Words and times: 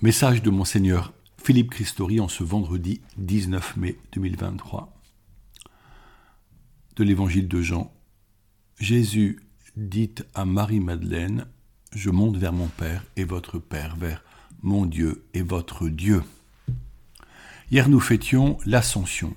Message 0.00 0.42
de 0.42 0.50
Monseigneur 0.50 1.12
Philippe 1.42 1.70
Christori 1.70 2.20
en 2.20 2.28
ce 2.28 2.44
vendredi 2.44 3.00
19 3.16 3.76
mai 3.78 3.96
2023. 4.12 4.96
De 6.94 7.02
l'Évangile 7.02 7.48
de 7.48 7.60
Jean. 7.60 7.92
Jésus 8.78 9.40
dit 9.76 10.14
à 10.36 10.44
Marie-Madeleine 10.44 11.48
Je 11.92 12.10
monte 12.10 12.36
vers 12.36 12.52
mon 12.52 12.68
Père 12.68 13.04
et 13.16 13.24
votre 13.24 13.58
Père, 13.58 13.96
vers 13.96 14.22
mon 14.62 14.86
Dieu 14.86 15.24
et 15.34 15.42
votre 15.42 15.88
Dieu. 15.88 16.22
Hier 17.72 17.88
nous 17.88 17.98
fêtions 17.98 18.58
l'Ascension. 18.66 19.34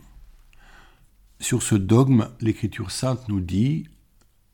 Sur 1.39 1.63
ce 1.63 1.73
dogme, 1.73 2.29
l'Écriture 2.39 2.91
sainte 2.91 3.27
nous 3.29 3.41
dit 3.41 3.87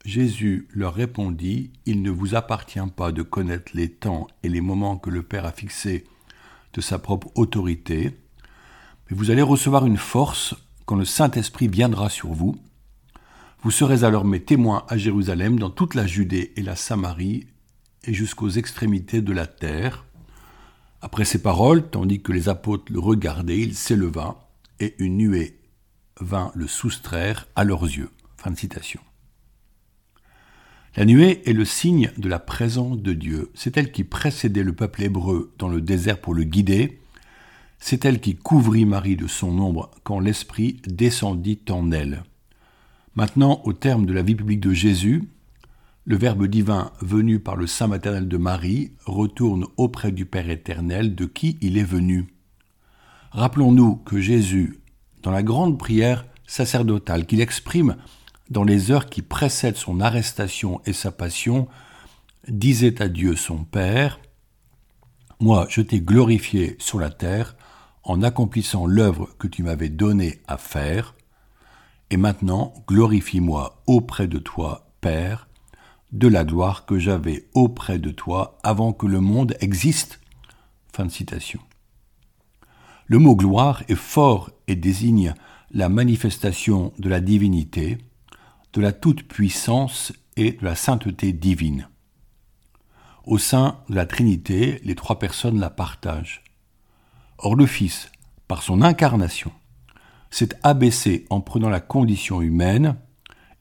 Jésus 0.07 0.69
leur 0.73 0.93
répondit, 0.93 1.69
Il 1.85 2.01
ne 2.01 2.09
vous 2.09 2.33
appartient 2.33 2.79
pas 2.95 3.11
de 3.11 3.23
connaître 3.23 3.73
les 3.73 3.89
temps 3.89 4.27
et 4.41 4.47
les 4.47 4.61
moments 4.61 4.95
que 4.95 5.09
le 5.09 5.21
Père 5.21 5.45
a 5.45 5.51
fixés 5.51 6.05
de 6.73 6.79
sa 6.79 6.97
propre 6.97 7.29
autorité, 7.35 8.17
mais 9.09 9.17
vous 9.17 9.31
allez 9.31 9.41
recevoir 9.41 9.85
une 9.85 9.97
force 9.97 10.55
quand 10.85 10.95
le 10.95 11.03
Saint-Esprit 11.03 11.67
viendra 11.67 12.09
sur 12.09 12.29
vous. 12.29 12.57
Vous 13.63 13.69
serez 13.69 14.05
alors 14.05 14.23
mes 14.23 14.39
témoins 14.39 14.85
à 14.87 14.95
Jérusalem, 14.95 15.59
dans 15.59 15.69
toute 15.69 15.93
la 15.93 16.07
Judée 16.07 16.53
et 16.55 16.61
la 16.61 16.77
Samarie, 16.77 17.45
et 18.05 18.13
jusqu'aux 18.13 18.51
extrémités 18.51 19.21
de 19.21 19.33
la 19.33 19.45
terre. 19.45 20.05
Après 21.01 21.25
ces 21.25 21.41
paroles, 21.41 21.89
tandis 21.89 22.21
que 22.21 22.31
les 22.31 22.47
apôtres 22.47 22.93
le 22.93 22.99
regardaient, 22.99 23.59
il 23.59 23.75
s'éleva, 23.75 24.47
et 24.79 24.95
une 24.99 25.17
nuée 25.17 25.59
vint 26.21 26.53
le 26.55 26.67
soustraire 26.67 27.45
à 27.57 27.65
leurs 27.65 27.83
yeux. 27.83 28.11
Fin 28.37 28.51
de 28.51 28.57
citation. 28.57 29.01
La 30.97 31.05
nuée 31.05 31.47
est 31.47 31.53
le 31.53 31.63
signe 31.63 32.09
de 32.17 32.27
la 32.27 32.39
présence 32.39 32.97
de 32.97 33.13
Dieu. 33.13 33.51
C'est 33.53 33.77
elle 33.77 33.91
qui 33.91 34.03
précédait 34.03 34.63
le 34.63 34.73
peuple 34.73 35.03
hébreu 35.03 35.53
dans 35.59 35.67
le 35.67 35.79
désert 35.79 36.19
pour 36.19 36.33
le 36.33 36.43
guider. 36.43 36.99
C'est 37.77 38.03
elle 38.03 38.19
qui 38.19 38.35
couvrit 38.35 38.85
Marie 38.85 39.15
de 39.15 39.27
son 39.27 39.59
ombre 39.59 39.91
quand 40.03 40.19
l'Esprit 40.19 40.81
descendit 40.87 41.59
en 41.69 41.91
elle. 41.91 42.23
Maintenant, 43.13 43.61
au 43.65 43.73
terme 43.73 44.07
de 44.07 44.13
la 44.13 44.23
vie 44.23 44.33
publique 44.33 44.59
de 44.59 44.73
Jésus, 44.73 45.29
le 46.05 46.17
Verbe 46.17 46.47
divin 46.47 46.91
venu 47.01 47.39
par 47.39 47.57
le 47.57 47.67
sein 47.67 47.85
maternel 47.85 48.27
de 48.27 48.37
Marie 48.37 48.93
retourne 49.05 49.67
auprès 49.77 50.11
du 50.11 50.25
Père 50.25 50.49
éternel 50.49 51.13
de 51.13 51.27
qui 51.27 51.59
il 51.61 51.77
est 51.77 51.83
venu. 51.83 52.25
Rappelons-nous 53.29 53.97
que 53.97 54.19
Jésus, 54.19 54.79
dans 55.21 55.29
la 55.29 55.43
grande 55.43 55.77
prière 55.77 56.25
sacerdotale 56.47 57.27
qu'il 57.27 57.39
exprime 57.39 57.97
dans 58.49 58.63
les 58.63 58.91
heures 58.91 59.07
qui 59.07 59.21
précèdent 59.21 59.77
son 59.77 59.99
arrestation 59.99 60.81
et 60.85 60.93
sa 60.93 61.11
passion, 61.11 61.67
disait 62.47 63.01
à 63.01 63.07
Dieu 63.07 63.35
son 63.35 63.63
Père, 63.63 64.19
Moi 65.39 65.67
je 65.69 65.81
t'ai 65.81 65.99
glorifié 65.99 66.75
sur 66.79 66.99
la 66.99 67.09
terre 67.09 67.55
en 68.03 68.23
accomplissant 68.23 68.85
l'œuvre 68.85 69.29
que 69.37 69.47
tu 69.47 69.63
m'avais 69.63 69.89
donnée 69.89 70.41
à 70.47 70.57
faire, 70.57 71.15
et 72.09 72.17
maintenant 72.17 72.73
glorifie-moi 72.87 73.83
auprès 73.85 74.27
de 74.27 74.37
toi, 74.37 74.87
Père, 75.01 75.47
de 76.13 76.27
la 76.27 76.45
gloire 76.45 76.85
que 76.85 76.97
j'avais 76.97 77.47
auprès 77.53 77.99
de 77.99 78.11
toi 78.11 78.57
avant 78.63 78.93
que 78.93 79.05
le 79.05 79.19
monde 79.19 79.55
existe. 79.59 80.19
Fin 80.93 81.05
de 81.05 81.11
citation. 81.11 81.59
Le 83.07 83.19
mot 83.19 83.35
gloire 83.35 83.83
est 83.89 83.95
fort 83.95 84.49
et 84.67 84.75
désigne 84.75 85.33
la 85.71 85.89
manifestation 85.89 86.93
de 86.97 87.09
la 87.09 87.19
divinité, 87.19 87.97
de 88.77 88.81
la 88.83 88.91
toute-puissance 88.91 90.13
et 90.35 90.51
de 90.51 90.63
la 90.63 90.75
sainteté 90.75 91.33
divine. 91.33 91.89
Au 93.25 93.39
sein 93.39 93.79
de 93.89 93.95
la 93.95 94.05
Trinité, 94.05 94.79
les 94.83 94.93
trois 94.93 95.17
personnes 95.17 95.59
la 95.59 95.71
partagent. 95.71 96.43
Or 97.39 97.55
le 97.55 97.65
Fils, 97.65 98.11
par 98.47 98.61
son 98.61 98.83
incarnation, 98.83 99.51
s'est 100.29 100.49
abaissé 100.61 101.25
en 101.31 101.41
prenant 101.41 101.69
la 101.69 101.79
condition 101.79 102.39
humaine, 102.39 102.97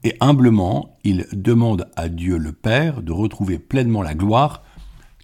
et 0.04 0.18
humblement 0.20 0.98
il 1.02 1.26
demande 1.32 1.91
à 1.96 2.10
Dieu 2.10 2.36
le 2.36 2.52
Père 2.52 3.00
de 3.00 3.12
retrouver 3.12 3.58
pleinement 3.58 4.02
la 4.02 4.14
gloire 4.14 4.64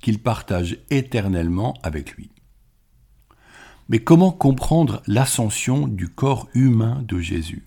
qu'il 0.00 0.22
partage 0.22 0.78
éternellement 0.88 1.75
avec 1.83 2.12
lui. 2.12 2.31
Mais 3.91 3.99
comment 3.99 4.33
comprendre 4.33 5.03
l'ascension 5.06 5.87
du 5.87 6.09
corps 6.09 6.49
humain 6.55 7.05
de 7.06 7.19
Jésus? 7.19 7.67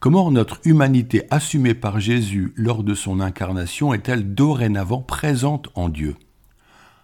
Comment 0.00 0.30
notre 0.30 0.60
humanité 0.64 1.24
assumée 1.30 1.74
par 1.74 2.00
Jésus 2.00 2.54
lors 2.56 2.82
de 2.84 2.94
son 2.94 3.20
incarnation 3.20 3.92
est-elle 3.92 4.34
dorénavant 4.34 5.02
présente 5.02 5.68
en 5.74 5.90
Dieu? 5.90 6.16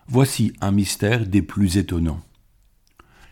Voici 0.09 0.55
un 0.63 0.71
mystère 0.71 1.27
des 1.27 1.43
plus 1.43 1.77
étonnants. 1.77 2.23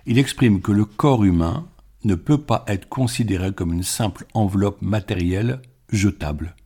Il 0.04 0.19
exprime 0.19 0.60
que 0.60 0.70
le 0.70 0.84
corps 0.84 1.24
humain 1.24 1.66
ne 2.04 2.14
peut 2.14 2.42
pas 2.42 2.66
être 2.69 2.91
considéré 2.91 3.54
comme 3.54 3.72
une 3.72 3.82
simple 3.82 4.26
enveloppe 4.34 4.82
matérielle 4.82 5.62
jetable. 5.88 6.56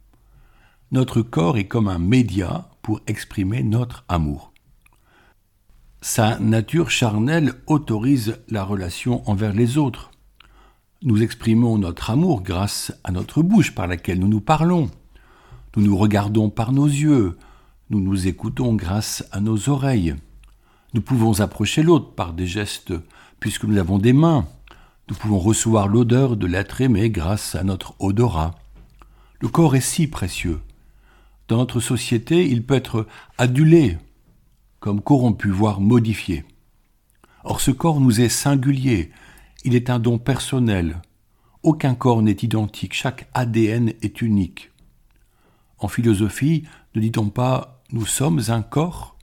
Notre 0.91 1.23
corps 1.23 1.57
est 1.57 1.69
comme 1.69 1.87
un 1.87 2.01
média 2.01 2.69
pour 2.83 3.01
exprimer 3.07 3.63
notre 3.63 4.05
amour. 4.09 4.53
Sa 6.01 6.37
nature 6.41 6.91
charnelle 6.91 7.53
autorise 7.69 8.41
la 8.49 8.65
relation 8.65 9.23
envers 9.31 9.53
les 9.53 9.79
autres. 9.79 10.11
Nous 11.03 11.23
exprimons 11.23 11.79
notre 11.79 12.11
amour 12.11 12.43
grâce 12.43 12.93
à 13.05 13.13
notre 13.13 13.41
bouche 13.41 13.73
par 13.73 13.87
laquelle 13.87 14.19
nous 14.19 14.27
nous 14.27 14.41
parlons. 14.41 14.91
Nous 15.77 15.85
nous 15.85 15.97
regardons 15.97 16.51
par 16.51 16.73
nos 16.73 16.87
yeux. 16.87 17.39
Nous 17.89 18.01
nous 18.01 18.27
écoutons 18.27 18.75
grâce 18.75 19.25
à 19.31 19.41
nos 19.41 19.69
oreilles. 19.69 20.17
Nous 20.95 21.01
pouvons 21.01 21.39
approcher 21.39 21.85
l'autre 21.85 22.15
par 22.17 22.33
des 22.33 22.49
gestes 22.49 22.95
puisque 23.39 23.63
nous 23.63 23.79
avons 23.79 23.99
des 23.99 24.13
mains. 24.13 24.49
Nous 25.09 25.15
pouvons 25.15 25.39
recevoir 25.39 25.87
l'odeur 25.87 26.37
de 26.37 26.49
l'être 26.49 26.81
aimé 26.81 27.11
grâce 27.11 27.55
à 27.55 27.63
notre 27.63 27.95
odorat. 28.01 28.57
Le 29.41 29.47
corps 29.47 29.77
est 29.77 29.81
si 29.81 30.09
précieux. 30.09 30.59
Dans 31.47 31.59
notre 31.59 31.79
société, 31.79 32.45
il 32.45 32.65
peut 32.65 32.75
être 32.75 33.07
adulé, 33.39 33.99
comme 34.81 35.01
corrompu, 35.01 35.49
voire 35.51 35.81
modifié. 35.81 36.45
Or 37.45 37.61
ce 37.61 37.71
corps 37.71 38.01
nous 38.01 38.21
est 38.21 38.29
singulier, 38.29 39.13
il 39.65 39.75
est 39.75 39.91
un 39.91 39.99
don 39.99 40.19
personnel. 40.19 41.03
Aucun 41.63 41.95
corps 41.95 42.23
n'est 42.23 42.33
identique, 42.43 42.95
chaque 42.95 43.29
ADN 43.35 43.93
est 44.03 44.23
unique. 44.23 44.71
En 45.79 45.89
philosophie, 45.89 46.65
ne 46.95 47.01
dit-on 47.01 47.29
pas 47.31 47.83
nous 47.91 48.07
sommes 48.07 48.41
un 48.49 48.63
corps? 48.63 49.17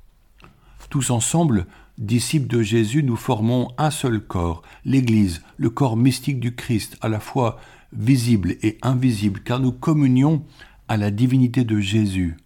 Tous 0.90 1.10
ensemble, 1.10 1.68
disciples 1.98 2.48
de 2.48 2.62
Jésus, 2.62 3.04
nous 3.04 3.16
formons 3.16 3.70
un 3.78 3.92
seul 3.92 4.20
corps, 4.20 4.62
l'Église, 4.84 5.42
le 5.58 5.70
corps 5.70 5.98
mystique 5.98 6.40
du 6.40 6.56
Christ, 6.56 6.98
à 7.02 7.10
la 7.10 7.20
fois 7.20 7.60
visible 7.94 8.56
et 8.62 8.78
invisible, 8.82 9.42
car 9.42 9.60
nous 9.60 9.72
communions 9.72 10.44
à 10.88 10.98
la 10.98 11.12
divinité 11.12 11.64
de 11.64 11.80
Jésus. 11.80 12.38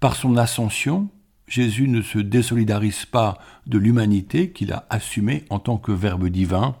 Par 0.00 0.16
son 0.16 0.36
ascension, 0.36 1.08
Jésus 1.46 1.88
ne 1.88 2.02
se 2.02 2.18
désolidarise 2.18 3.04
pas 3.04 3.38
de 3.66 3.78
l'humanité 3.78 4.50
qu'il 4.50 4.72
a 4.72 4.86
assumée 4.90 5.44
en 5.50 5.58
tant 5.58 5.76
que 5.76 5.92
Verbe 5.92 6.28
divin, 6.28 6.76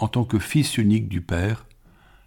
en 0.00 0.08
tant 0.08 0.24
que 0.24 0.38
Fils 0.38 0.78
unique 0.78 1.08
du 1.08 1.20
Père, 1.20 1.66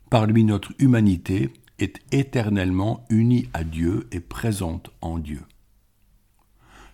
par 0.09 0.27
lui 0.27 0.43
notre 0.43 0.71
humanité 0.79 1.49
est 1.79 1.99
éternellement 2.11 3.03
unie 3.09 3.49
à 3.53 3.63
Dieu 3.63 4.07
et 4.11 4.19
présente 4.19 4.91
en 5.01 5.17
Dieu. 5.17 5.41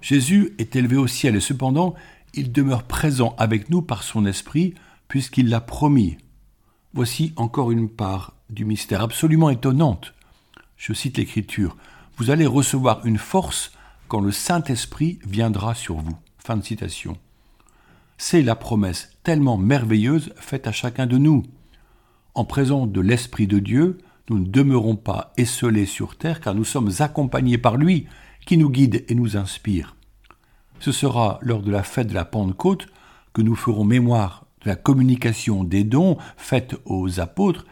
Jésus 0.01 0.53
est 0.57 0.75
élevé 0.77 0.95
au 0.95 1.07
ciel 1.07 1.35
et 1.35 1.41
cependant 1.41 1.95
il 2.33 2.51
demeure 2.51 2.83
présent 2.83 3.35
avec 3.37 3.69
nous 3.69 3.81
par 3.81 4.03
son 4.03 4.25
Esprit 4.25 4.73
puisqu'il 5.09 5.49
l'a 5.49 5.61
promis. 5.61 6.17
Voici 6.93 7.33
encore 7.35 7.71
une 7.71 7.89
part 7.89 8.33
du 8.49 8.63
mystère 8.63 9.01
absolument 9.01 9.49
étonnante. 9.49 10.13
Je 10.77 10.93
cite 10.93 11.17
l'Écriture. 11.17 11.75
Vous 12.17 12.29
allez 12.31 12.45
recevoir 12.45 13.05
une 13.05 13.17
force 13.17 13.73
quand 14.07 14.21
le 14.21 14.31
Saint-Esprit 14.31 15.19
viendra 15.25 15.75
sur 15.75 15.97
vous. 15.97 16.17
Fin 16.37 16.55
de 16.55 16.63
citation. 16.63 17.17
C'est 18.21 18.41
la 18.41 18.55
promesse 18.55 19.17
tellement 19.23 19.57
merveilleuse 19.57 20.33
faite 20.35 20.67
à 20.67 20.73
chacun 20.73 21.07
de 21.07 21.17
nous. 21.17 21.43
En 22.35 22.43
présence 22.43 22.89
de 22.89 22.99
l'Esprit 22.99 23.47
de 23.47 23.59
Dieu, 23.59 23.97
nous 24.29 24.39
ne 24.39 24.45
demeurons 24.45 24.97
pas 24.97 25.31
esselés 25.37 25.85
sur 25.85 26.17
terre 26.17 26.41
car 26.41 26.53
nous 26.53 26.65
sommes 26.65 26.91
accompagnés 26.99 27.57
par 27.57 27.77
lui 27.77 28.07
qui 28.45 28.57
nous 28.57 28.69
guide 28.69 29.05
et 29.07 29.15
nous 29.15 29.37
inspire. 29.37 29.95
Ce 30.81 30.91
sera 30.91 31.39
lors 31.41 31.61
de 31.61 31.71
la 31.71 31.81
fête 31.81 32.07
de 32.07 32.13
la 32.13 32.25
Pentecôte 32.25 32.87
que 33.31 33.41
nous 33.41 33.55
ferons 33.55 33.85
mémoire 33.85 34.45
de 34.65 34.69
la 34.69 34.75
communication 34.75 35.63
des 35.63 35.85
dons 35.85 36.17
faite 36.35 36.75
aux 36.83 37.21
apôtres 37.21 37.65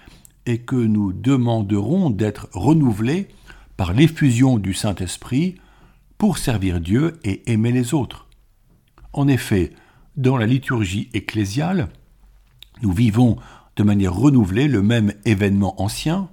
et 0.46 0.60
que 0.60 0.78
nous 0.78 1.12
demanderons 1.12 2.10
d'être 2.10 2.48
renouvelés 2.54 3.28
par 3.76 3.92
l'effusion 3.92 4.58
du 4.58 4.74
Saint-Esprit 4.74 5.56
pour 6.18 6.38
servir 6.38 6.80
Dieu 6.80 7.20
et 7.26 7.52
aimer 7.52 7.74
les 7.74 7.94
autres. 7.94 8.28
En 9.12 9.28
effet, 9.28 9.74
dans 10.18 10.36
la 10.36 10.48
liturgie 10.48 11.10
ecclésiale, 11.14 11.90
nous 12.82 12.92
vivons 12.92 13.38
de 13.76 13.84
manière 13.84 14.16
renouvelée 14.16 14.68
le 14.68 14.82
même 14.82 15.14
événement 15.26 15.80
ancien, 15.82 16.30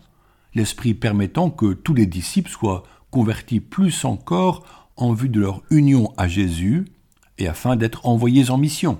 l'Esprit 0.55 0.95
permettant 0.95 1.51
que 1.51 1.75
tous 1.75 1.95
les 1.95 2.07
disciples 2.07 2.51
soient 2.51 2.85
convertis 3.11 3.61
plus 3.61 4.05
encore 4.05 4.65
en 4.97 5.13
vue 5.13 5.29
de 5.29 5.41
leur 5.41 5.63
union 5.71 6.13
à 6.17 6.27
Jésus, 6.27 6.87
et 7.39 7.49
afin 7.49 7.77
d'être 7.77 8.07
envoyés 8.07 8.51
en 8.51 8.59
mission. 8.59 8.99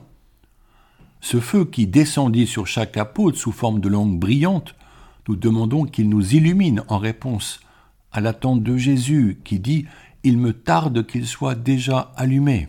Ce 1.21 1.41
feu 1.41 1.65
qui 1.65 1.87
descendit 1.87 2.47
sur 2.47 2.67
chaque 2.67 2.97
apôtre 2.97 3.39
sous 3.39 3.53
forme 3.53 3.81
de 3.81 3.89
langue 3.89 4.19
brillante, 4.19 4.75
nous 5.29 5.37
demandons 5.37 5.85
qu'il 5.85 6.11
nous 6.11 6.35
illumine 6.35 6.83
en 6.89 6.99
réponse 6.99 7.61
à 8.13 8.21
l'attente 8.21 8.63
de 8.63 8.77
Jésus 8.77 9.41
qui 9.45 9.59
dit 9.59 9.87
Il 10.23 10.37
me 10.37 10.53
tarde 10.53 11.07
qu'il 11.07 11.27
soit 11.27 11.55
déjà 11.55 12.13
allumé. 12.17 12.69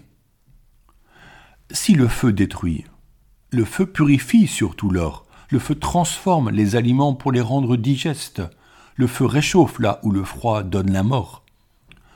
Si 1.71 1.94
le 1.94 2.07
feu 2.07 2.31
détruit, 2.31 2.85
le 3.51 3.65
feu 3.65 3.88
purifie 3.88 4.47
surtout 4.47 4.91
l'or, 4.91 5.25
le 5.50 5.57
feu 5.57 5.75
transforme 5.75 6.51
les 6.51 6.75
aliments 6.75 7.15
pour 7.15 7.31
les 7.31 7.41
rendre 7.41 7.75
digestes, 7.75 8.44
le 8.95 9.07
feu 9.07 9.25
réchauffe 9.25 9.79
là 9.79 10.00
où 10.03 10.12
le 10.12 10.23
froid 10.23 10.62
donne 10.62 10.91
la 10.91 11.01
mort. 11.01 11.44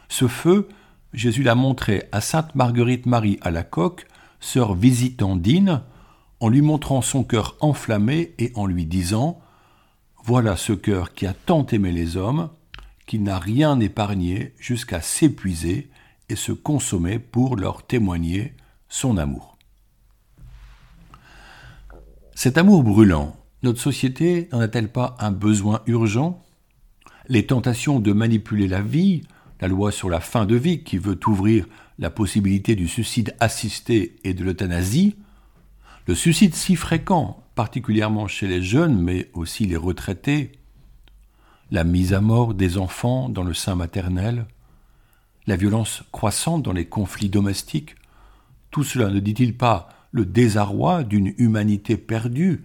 Ce 0.07 0.27
feu, 0.27 0.67
Jésus 1.13 1.41
l'a 1.41 1.55
montré 1.55 2.03
à 2.11 2.21
sainte 2.21 2.53
Marguerite 2.53 3.07
Marie 3.07 3.39
à 3.41 3.49
la 3.49 3.63
coque, 3.63 4.07
sœur 4.39 4.75
visitandine, 4.75 5.81
en 6.39 6.47
lui 6.47 6.61
montrant 6.61 7.01
son 7.01 7.23
cœur 7.23 7.57
enflammé 7.59 8.35
et 8.37 8.51
en 8.55 8.67
lui 8.67 8.85
disant 8.85 9.41
Voilà 10.23 10.55
ce 10.57 10.73
cœur 10.73 11.13
qui 11.13 11.25
a 11.25 11.33
tant 11.33 11.65
aimé 11.65 11.91
les 11.91 12.17
hommes, 12.17 12.49
qui 13.07 13.17
n'a 13.19 13.39
rien 13.39 13.79
épargné 13.79 14.53
jusqu'à 14.59 15.01
s'épuiser 15.01 15.89
et 16.29 16.35
se 16.35 16.51
consommer 16.51 17.17
pour 17.17 17.55
leur 17.55 17.83
témoigner 17.83 18.53
son 18.89 19.17
amour. 19.17 19.57
Cet 22.35 22.57
amour 22.57 22.83
brûlant, 22.83 23.35
notre 23.63 23.79
société 23.79 24.49
n'en 24.51 24.59
a-t-elle 24.59 24.91
pas 24.91 25.15
un 25.19 25.31
besoin 25.31 25.81
urgent? 25.85 26.43
Les 27.27 27.45
tentations 27.45 27.99
de 27.99 28.13
manipuler 28.13 28.67
la 28.67 28.81
vie, 28.81 29.21
la 29.61 29.67
loi 29.67 29.91
sur 29.91 30.09
la 30.09 30.19
fin 30.19 30.45
de 30.45 30.55
vie 30.55 30.83
qui 30.83 30.97
veut 30.97 31.19
ouvrir 31.27 31.65
la 31.99 32.09
possibilité 32.09 32.75
du 32.75 32.87
suicide 32.87 33.35
assisté 33.39 34.15
et 34.23 34.33
de 34.33 34.43
l'euthanasie, 34.43 35.17
le 36.07 36.15
suicide 36.15 36.55
si 36.55 36.75
fréquent, 36.75 37.43
particulièrement 37.55 38.27
chez 38.27 38.47
les 38.47 38.63
jeunes, 38.63 39.01
mais 39.01 39.29
aussi 39.33 39.65
les 39.65 39.75
retraités, 39.75 40.53
la 41.71 41.83
mise 41.83 42.13
à 42.13 42.21
mort 42.21 42.53
des 42.53 42.77
enfants 42.77 43.29
dans 43.29 43.43
le 43.43 43.53
sein 43.53 43.75
maternel, 43.75 44.47
la 45.45 45.57
violence 45.57 46.03
croissante 46.11 46.63
dans 46.63 46.71
les 46.71 46.85
conflits 46.85 47.29
domestiques, 47.29 47.95
tout 48.71 48.83
cela 48.83 49.09
ne 49.09 49.19
dit-il 49.19 49.57
pas 49.57 49.89
le 50.11 50.25
désarroi 50.25 51.03
d'une 51.03 51.33
humanité 51.37 51.97
perdue 51.97 52.63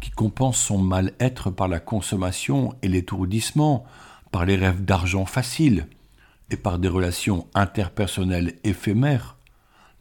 qui 0.00 0.10
compense 0.10 0.58
son 0.58 0.78
mal-être 0.78 1.50
par 1.50 1.68
la 1.68 1.80
consommation 1.80 2.74
et 2.82 2.88
l'étourdissement, 2.88 3.84
par 4.32 4.44
les 4.44 4.56
rêves 4.56 4.84
d'argent 4.84 5.24
facile, 5.24 5.86
et 6.50 6.56
par 6.56 6.78
des 6.78 6.88
relations 6.88 7.46
interpersonnelles 7.54 8.56
éphémères, 8.64 9.38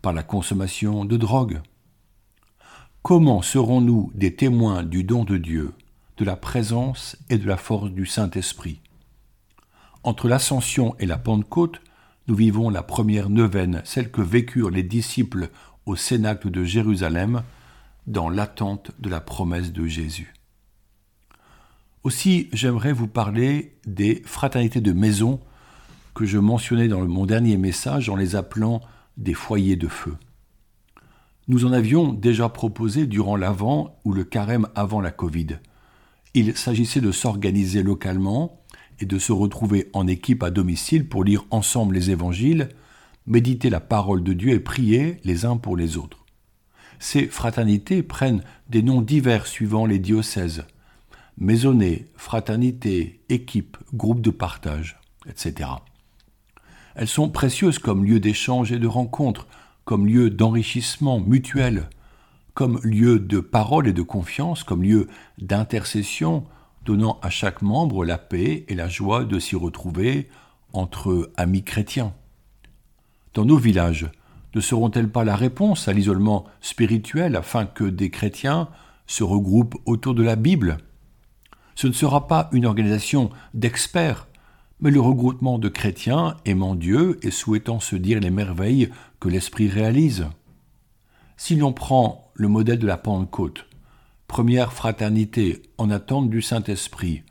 par 0.01 0.13
la 0.13 0.23
consommation 0.23 1.05
de 1.05 1.15
drogue? 1.15 1.61
Comment 3.01 3.41
serons-nous 3.41 4.11
des 4.13 4.35
témoins 4.35 4.83
du 4.83 5.03
don 5.03 5.23
de 5.23 5.37
Dieu, 5.37 5.73
de 6.17 6.25
la 6.25 6.35
présence 6.35 7.17
et 7.29 7.37
de 7.37 7.47
la 7.47 7.57
force 7.57 7.91
du 7.91 8.05
Saint-Esprit? 8.05 8.81
Entre 10.03 10.27
l'Ascension 10.27 10.95
et 10.99 11.05
la 11.05 11.17
Pentecôte, 11.17 11.81
nous 12.27 12.35
vivons 12.35 12.69
la 12.69 12.83
première 12.83 13.29
neuvaine, 13.29 13.81
celle 13.85 14.11
que 14.11 14.21
vécurent 14.21 14.69
les 14.69 14.83
disciples 14.83 15.49
au 15.85 15.95
Cénacle 15.95 16.49
de 16.49 16.63
Jérusalem, 16.63 17.43
dans 18.07 18.29
l'attente 18.29 18.91
de 18.99 19.09
la 19.09 19.21
promesse 19.21 19.71
de 19.71 19.85
Jésus. 19.87 20.33
Aussi, 22.03 22.49
j'aimerais 22.51 22.91
vous 22.91 23.07
parler 23.07 23.77
des 23.85 24.21
fraternités 24.25 24.81
de 24.81 24.91
maison 24.91 25.39
que 26.13 26.25
je 26.25 26.37
mentionnais 26.37 26.87
dans 26.87 27.05
mon 27.07 27.25
dernier 27.25 27.57
message 27.57 28.09
en 28.09 28.15
les 28.15 28.35
appelant 28.35 28.81
des 29.17 29.33
foyers 29.33 29.77
de 29.77 29.87
feu. 29.87 30.15
Nous 31.47 31.65
en 31.65 31.73
avions 31.73 32.13
déjà 32.13 32.49
proposé 32.49 33.05
durant 33.05 33.35
l'avant 33.35 33.97
ou 34.05 34.13
le 34.13 34.23
carême 34.23 34.67
avant 34.75 35.01
la 35.01 35.11
Covid. 35.11 35.59
Il 36.33 36.57
s'agissait 36.57 37.01
de 37.01 37.11
s'organiser 37.11 37.83
localement 37.83 38.62
et 38.99 39.05
de 39.05 39.19
se 39.19 39.31
retrouver 39.31 39.89
en 39.93 40.07
équipe 40.07 40.43
à 40.43 40.51
domicile 40.51 41.07
pour 41.07 41.23
lire 41.23 41.45
ensemble 41.51 41.95
les 41.95 42.11
évangiles, 42.11 42.69
méditer 43.27 43.69
la 43.69 43.79
parole 43.79 44.23
de 44.23 44.33
Dieu 44.33 44.51
et 44.51 44.59
prier 44.59 45.17
les 45.23 45.45
uns 45.45 45.57
pour 45.57 45.77
les 45.77 45.97
autres. 45.97 46.25
Ces 46.99 47.27
fraternités 47.27 48.03
prennent 48.03 48.43
des 48.69 48.81
noms 48.81 49.01
divers 49.01 49.47
suivant 49.47 49.85
les 49.85 49.99
diocèses. 49.99 50.63
Maisonnée, 51.37 52.07
fraternité, 52.15 53.21
équipe, 53.29 53.77
groupe 53.93 54.21
de 54.21 54.29
partage, 54.29 54.99
etc. 55.27 55.69
Elles 56.95 57.07
sont 57.07 57.29
précieuses 57.29 57.79
comme 57.79 58.05
lieu 58.05 58.19
d'échange 58.19 58.71
et 58.71 58.79
de 58.79 58.87
rencontre, 58.87 59.47
comme 59.83 60.07
lieu 60.07 60.29
d'enrichissement 60.29 61.19
mutuel, 61.19 61.89
comme 62.53 62.79
lieu 62.83 63.19
de 63.19 63.39
parole 63.39 63.87
et 63.87 63.93
de 63.93 64.01
confiance, 64.01 64.63
comme 64.63 64.83
lieu 64.83 65.07
d'intercession, 65.39 66.45
donnant 66.85 67.19
à 67.21 67.29
chaque 67.29 67.61
membre 67.61 68.05
la 68.05 68.17
paix 68.17 68.65
et 68.67 68.75
la 68.75 68.87
joie 68.87 69.25
de 69.25 69.39
s'y 69.39 69.55
retrouver 69.55 70.29
entre 70.73 71.31
amis 71.37 71.63
chrétiens. 71.63 72.13
Dans 73.33 73.45
nos 73.45 73.57
villages, 73.57 74.09
ne 74.55 74.61
seront-elles 74.61 75.09
pas 75.09 75.23
la 75.23 75.35
réponse 75.35 75.87
à 75.87 75.93
l'isolement 75.93 76.45
spirituel 76.61 77.35
afin 77.35 77.65
que 77.65 77.85
des 77.85 78.09
chrétiens 78.09 78.69
se 79.07 79.23
regroupent 79.23 79.81
autour 79.85 80.13
de 80.13 80.23
la 80.23 80.35
Bible? 80.35 80.77
Ce 81.75 81.87
ne 81.87 81.93
sera 81.93 82.27
pas 82.27 82.49
une 82.51 82.65
organisation 82.65 83.31
d'experts 83.53 84.27
mais 84.83 84.91
le 84.91 84.99
regroupement 84.99 85.59
de 85.59 85.69
chrétiens 85.69 86.35
aimant 86.43 86.75
Dieu 86.75 87.17
et 87.23 87.31
souhaitant 87.31 87.79
se 87.79 87.95
dire 87.95 88.19
les 88.19 88.29
merveilles 88.29 88.89
que 89.21 89.29
l'Esprit 89.29 89.69
réalise. 89.69 90.27
Si 91.37 91.55
l'on 91.55 91.71
prend 91.71 92.29
le 92.33 92.49
modèle 92.49 92.79
de 92.79 92.87
la 92.87 92.97
Pentecôte, 92.97 93.65
première 94.33 94.73
fraternité 94.73 95.61
en 95.77 95.91
attente 95.91 96.31
du 96.31 96.41
Saint-Esprit, 96.41 97.21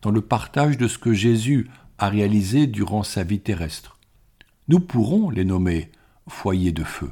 dans 0.00 0.10
le 0.10 0.22
partage 0.22 0.78
de 0.78 0.88
ce 0.88 0.96
que 0.96 1.12
Jésus 1.12 1.68
a 1.98 2.08
réalisé 2.08 2.66
durant 2.66 3.02
sa 3.02 3.24
vie 3.24 3.40
terrestre, 3.40 3.98
nous 4.66 4.80
pourrons 4.80 5.28
les 5.28 5.44
nommer 5.44 5.92
foyers 6.28 6.72
de 6.72 6.82
feu. 6.82 7.10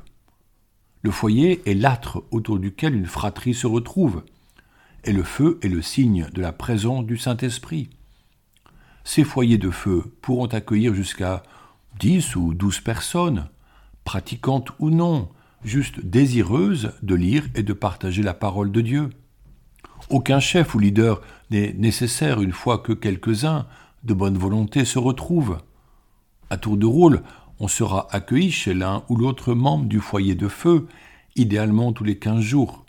Le 1.02 1.11
foyer 1.11 1.61
est 1.67 1.75
l'âtre 1.75 2.25
autour 2.31 2.58
duquel 2.58 2.94
une 2.94 3.05
fratrie 3.05 3.52
se 3.52 3.67
retrouve, 3.67 4.25
et 5.05 5.12
le 5.12 5.23
feu 5.23 5.58
est 5.61 5.69
le 5.69 5.82
signe 5.82 6.26
de 6.32 6.40
la 6.40 6.52
présence 6.52 7.05
du 7.05 7.19
Saint-Esprit. 7.19 7.90
Ces 9.05 9.25
foyers 9.25 9.58
de 9.58 9.70
feu 9.70 10.05
pourront 10.23 10.47
accueillir 10.47 10.94
jusqu'à 10.94 11.43
10 12.00 12.37
ou 12.37 12.55
12 12.55 12.81
personnes, 12.81 13.50
pratiquantes 14.05 14.70
ou 14.79 14.88
non, 14.88 15.29
juste 15.64 16.02
désireuses 16.02 16.93
de 17.02 17.14
lire 17.14 17.47
et 17.54 17.62
de 17.62 17.75
partager 17.75 18.23
la 18.23 18.33
parole 18.33 18.73
de 18.73 18.80
Dieu. 18.80 19.11
Aucun 20.11 20.40
chef 20.40 20.75
ou 20.75 20.78
leader 20.78 21.20
n'est 21.50 21.73
nécessaire 21.73 22.42
une 22.42 22.52
fois 22.52 22.78
que 22.78 22.92
quelques-uns 22.92 23.66
de 24.02 24.14
bonne 24.14 24.37
volonté 24.37 24.84
se 24.84 24.99
retrouvent. 24.99 25.58
À 26.50 26.58
tour 26.58 26.76
de 26.76 26.87
rôle, 26.87 27.23
on 27.58 27.68
sera 27.68 28.08
accueilli 28.11 28.50
chez 28.50 28.75
l'un 28.75 29.04
ou 29.08 29.16
l'autre 29.16 29.54
membre 29.54 29.87
du 29.87 30.00
foyer 30.00 30.34
de 30.34 30.49
feu, 30.49 30.87
idéalement 31.37 31.92
tous 31.92 32.04
les 32.04 32.18
quinze 32.18 32.42
jours. 32.42 32.84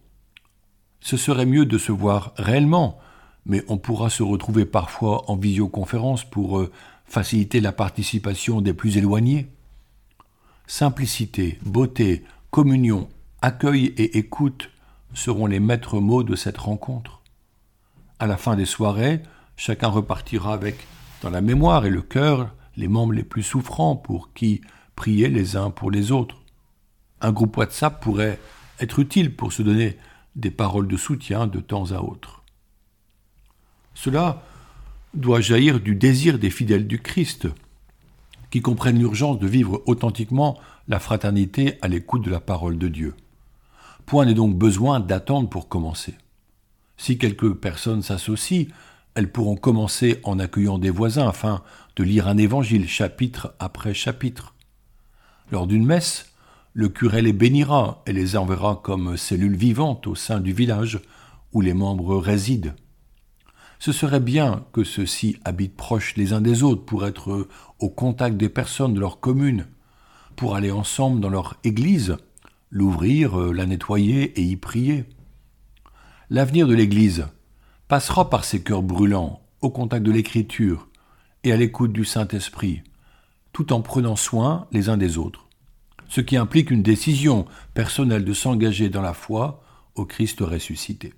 Ce 1.00 1.18
serait 1.18 1.46
mieux 1.46 1.66
de 1.66 1.78
se 1.78 1.92
voir 1.92 2.34
réellement, 2.38 3.00
mais 3.46 3.64
on 3.68 3.78
pourra 3.78 4.10
se 4.10 4.24
retrouver 4.24 4.66
parfois 4.66 5.30
en 5.30 5.36
visioconférence 5.38 6.24
pour 6.24 6.60
euh, 6.60 6.72
faciliter 7.06 7.62
la 7.62 7.72
participation 7.72 8.60
des 8.60 8.74
plus 8.74 8.98
éloignés. 8.98 9.48
Simplicité, 10.68 11.60
beauté, 11.64 12.24
communion, 12.50 13.08
accueil 13.42 13.94
et 13.98 14.18
écoute 14.18 14.72
seront 15.16 15.48
les 15.48 15.60
maîtres 15.60 16.00
mots 16.00 16.24
de 16.24 16.36
cette 16.36 16.58
rencontre. 16.58 17.22
À 18.20 18.28
la 18.28 18.38
fin 18.38 18.56
des 18.56 18.66
soirées, 18.66 19.22
chacun 19.58 19.88
repartira 19.88 20.54
avec 20.54 20.86
dans 21.22 21.30
la 21.30 21.42
mémoire 21.42 21.86
et 21.86 21.90
le 21.90 22.02
cœur 22.02 22.54
les 22.78 22.88
membres 22.88 23.14
les 23.14 23.24
plus 23.24 23.44
souffrants 23.44 23.96
pour 23.96 24.34
qui 24.34 24.62
prier 24.96 25.30
les 25.30 25.56
uns 25.56 25.72
pour 25.72 25.90
les 25.90 26.12
autres. 26.12 26.38
Un 27.22 27.32
groupe 27.32 27.58
WhatsApp 27.58 28.02
pourrait 28.02 28.40
être 28.80 29.00
utile 29.00 29.36
pour 29.36 29.54
se 29.54 29.62
donner 29.62 29.98
des 30.36 30.52
paroles 30.52 30.88
de 30.88 30.98
soutien 30.98 31.48
de 31.48 31.60
temps 31.60 31.92
à 31.92 32.02
autre. 32.02 32.44
Cela 33.94 34.44
doit 35.14 35.40
jaillir 35.40 35.80
du 35.80 35.96
désir 35.96 36.38
des 36.38 36.50
fidèles 36.50 36.88
du 36.88 37.02
Christ, 37.02 37.48
qui 38.52 38.62
comprennent 38.62 39.00
l'urgence 39.00 39.40
de 39.40 39.48
vivre 39.48 39.82
authentiquement 39.86 40.60
la 40.88 41.00
fraternité 41.00 41.78
à 41.82 41.88
l'écoute 41.88 42.24
de 42.24 42.30
la 42.30 42.42
parole 42.42 42.78
de 42.78 42.90
Dieu. 42.90 43.16
Point 44.06 44.26
n'est 44.26 44.34
donc 44.34 44.56
besoin 44.56 45.00
d'attendre 45.00 45.50
pour 45.50 45.68
commencer. 45.68 46.16
Si 46.98 47.18
quelques 47.18 47.54
personnes 47.56 48.02
s'associent, 48.02 48.68
elles 49.16 49.32
pourront 49.32 49.56
commencer 49.56 50.20
en 50.24 50.40
accueillant 50.40 50.78
des 50.78 50.90
voisins 50.90 51.28
afin 51.28 51.64
de 51.96 52.04
lire 52.04 52.28
un 52.28 52.38
évangile 52.38 52.88
chapitre 52.88 53.56
après 53.60 53.94
chapitre. 53.94 54.54
Lors 55.52 55.68
d'une 55.68 55.86
messe, 55.86 56.34
le 56.74 56.90
curé 56.90 57.22
les 57.22 57.34
bénira 57.34 58.04
et 58.06 58.14
les 58.14 58.36
enverra 58.36 58.82
comme 58.84 59.16
cellules 59.16 59.56
vivantes 59.56 60.08
au 60.08 60.16
sein 60.16 60.42
du 60.42 60.52
village 60.52 61.00
où 61.54 61.62
les 61.62 61.74
membres 61.74 62.18
résident. 62.18 62.74
Ce 63.80 63.92
serait 63.92 64.20
bien 64.20 64.66
que 64.74 64.84
ceux-ci 64.84 65.38
habitent 65.46 65.78
proches 65.78 66.16
les 66.18 66.34
uns 66.34 66.42
des 66.42 66.64
autres 66.64 66.84
pour 66.84 67.06
être 67.06 67.48
au 67.80 67.90
contact 67.90 68.36
des 68.38 68.50
personnes 68.50 68.94
de 68.94 69.00
leur 69.00 69.20
commune, 69.20 69.68
pour 70.36 70.56
aller 70.56 70.72
ensemble 70.72 71.22
dans 71.22 71.30
leur 71.30 71.56
église 71.64 72.18
l'ouvrir, 72.76 73.40
euh, 73.40 73.54
la 73.54 73.66
nettoyer 73.66 74.38
et 74.38 74.44
y 74.44 74.58
prier. 74.58 75.06
L'avenir 76.30 76.68
de 76.68 76.76
l'Église 76.76 77.26
passera 77.88 78.30
par 78.30 78.44
ces 78.44 78.62
cœurs 78.62 78.84
brûlants, 78.84 79.42
au 79.62 79.70
contact 79.70 80.06
de 80.06 80.12
l'Écriture 80.12 80.90
et 81.46 81.54
à 81.54 81.58
l'écoute 81.58 81.94
du 81.94 82.04
Saint-Esprit, 82.04 82.82
tout 83.54 83.72
en 83.72 83.82
prenant 83.82 84.18
soin 84.18 84.68
les 84.74 84.90
uns 84.90 84.98
des 84.98 85.18
autres, 85.18 85.48
ce 86.10 86.20
qui 86.20 86.36
implique 86.36 86.70
une 86.70 86.84
décision 86.84 87.46
personnelle 87.74 88.26
de 88.26 88.34
s'engager 88.34 88.90
dans 88.90 89.02
la 89.02 89.14
foi 89.14 89.64
au 89.96 90.04
Christ 90.04 90.42
ressuscité. 90.42 91.14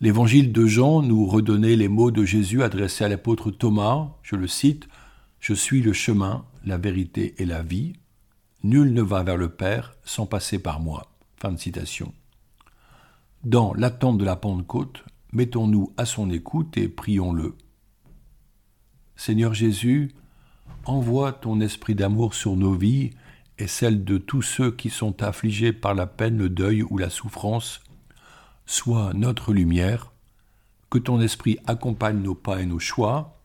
L'évangile 0.00 0.52
de 0.52 0.64
Jean 0.66 1.02
nous 1.02 1.26
redonnait 1.26 1.74
les 1.74 1.88
mots 1.88 2.12
de 2.12 2.24
Jésus 2.24 2.62
adressés 2.62 3.02
à 3.02 3.08
l'apôtre 3.08 3.50
Thomas, 3.50 4.10
je 4.22 4.36
le 4.36 4.46
cite, 4.46 4.86
Je 5.40 5.54
suis 5.54 5.82
le 5.82 5.92
chemin, 5.92 6.44
la 6.64 6.78
vérité 6.78 7.34
et 7.38 7.44
la 7.44 7.62
vie. 7.62 7.94
Nul 8.66 8.92
ne 8.92 9.00
va 9.00 9.22
vers 9.22 9.36
le 9.36 9.48
Père 9.48 9.94
sans 10.02 10.26
passer 10.26 10.58
par 10.58 10.80
moi. 10.80 11.06
Fin 11.40 11.52
de 11.52 11.56
citation. 11.56 12.12
Dans 13.44 13.72
l'attente 13.74 14.18
de 14.18 14.24
la 14.24 14.34
Pentecôte, 14.34 15.04
mettons-nous 15.32 15.92
à 15.96 16.04
son 16.04 16.30
écoute 16.30 16.76
et 16.76 16.88
prions-le. 16.88 17.54
Seigneur 19.14 19.54
Jésus, 19.54 20.10
envoie 20.84 21.32
ton 21.32 21.60
esprit 21.60 21.94
d'amour 21.94 22.34
sur 22.34 22.56
nos 22.56 22.74
vies 22.74 23.12
et 23.58 23.68
celle 23.68 24.02
de 24.02 24.18
tous 24.18 24.42
ceux 24.42 24.72
qui 24.72 24.90
sont 24.90 25.22
affligés 25.22 25.72
par 25.72 25.94
la 25.94 26.08
peine, 26.08 26.36
le 26.36 26.48
deuil 26.48 26.82
ou 26.82 26.98
la 26.98 27.08
souffrance 27.08 27.84
Sois 28.66 29.12
notre 29.14 29.52
lumière, 29.52 30.10
que 30.90 30.98
ton 30.98 31.20
esprit 31.20 31.56
accompagne 31.68 32.20
nos 32.20 32.34
pas 32.34 32.60
et 32.62 32.66
nos 32.66 32.80
choix. 32.80 33.38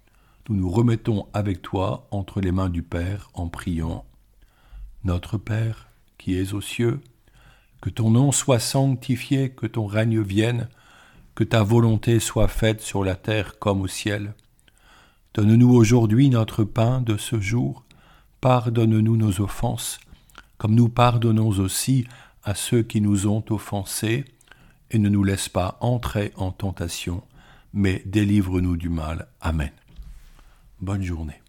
Nous 0.50 0.56
nous 0.56 0.70
remettons 0.72 1.28
avec 1.32 1.62
toi 1.62 2.08
entre 2.10 2.42
les 2.42 2.52
mains 2.52 2.70
du 2.70 2.82
Père 2.82 3.30
en 3.36 3.50
priant. 3.50 4.04
Notre 5.04 5.38
Père, 5.38 5.88
qui 6.18 6.38
es 6.38 6.54
aux 6.54 6.62
cieux, 6.62 7.02
que 7.82 7.90
ton 7.90 8.12
nom 8.12 8.32
soit 8.32 8.60
sanctifié, 8.60 9.50
que 9.50 9.66
ton 9.66 9.88
règne 9.88 10.22
vienne, 10.22 10.70
que 11.34 11.44
ta 11.44 11.64
volonté 11.64 12.20
soit 12.20 12.48
faite 12.48 12.82
sur 12.82 13.04
la 13.04 13.16
terre 13.16 13.58
comme 13.58 13.82
au 13.82 13.88
ciel. 13.88 14.36
Donne-nous 15.34 15.74
aujourd'hui 15.74 16.30
notre 16.30 16.64
pain 16.64 17.02
de 17.02 17.18
ce 17.18 17.40
jour, 17.40 17.84
pardonne-nous 18.42 19.18
nos 19.18 19.42
offenses, 19.42 20.00
comme 20.58 20.76
nous 20.76 20.90
pardonnons 20.90 21.50
aussi 21.60 22.06
à 22.44 22.54
ceux 22.54 22.84
qui 22.84 23.02
nous 23.02 23.28
ont 23.28 23.44
offensés, 23.50 24.26
et 24.92 25.00
ne 25.00 25.10
nous 25.10 25.24
laisse 25.24 25.50
pas 25.50 25.78
entrer 25.80 26.34
en 26.36 26.52
tentation, 26.52 27.24
mais 27.74 28.04
délivre-nous 28.06 28.78
du 28.78 28.90
mal. 28.90 29.28
Amen. 29.40 29.72
Bonne 30.82 31.02
journée. 31.02 31.42